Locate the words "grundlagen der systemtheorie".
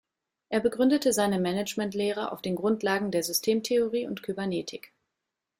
2.55-4.07